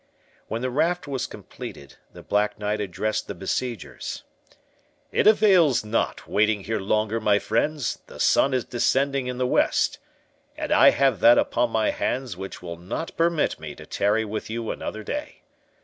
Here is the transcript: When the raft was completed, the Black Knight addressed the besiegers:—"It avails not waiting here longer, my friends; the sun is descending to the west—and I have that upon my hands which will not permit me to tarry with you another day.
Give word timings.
When 0.47 0.63
the 0.63 0.71
raft 0.71 1.07
was 1.07 1.27
completed, 1.27 1.97
the 2.11 2.23
Black 2.23 2.57
Knight 2.57 2.81
addressed 2.81 3.27
the 3.27 3.35
besiegers:—"It 3.35 5.27
avails 5.27 5.85
not 5.85 6.27
waiting 6.27 6.63
here 6.63 6.79
longer, 6.79 7.19
my 7.19 7.37
friends; 7.37 7.99
the 8.07 8.19
sun 8.19 8.51
is 8.55 8.65
descending 8.65 9.27
to 9.27 9.35
the 9.35 9.45
west—and 9.45 10.71
I 10.71 10.89
have 10.89 11.19
that 11.19 11.37
upon 11.37 11.69
my 11.69 11.91
hands 11.91 12.35
which 12.35 12.63
will 12.63 12.77
not 12.77 13.15
permit 13.15 13.59
me 13.59 13.75
to 13.75 13.85
tarry 13.85 14.25
with 14.25 14.49
you 14.49 14.71
another 14.71 15.03
day. 15.03 15.43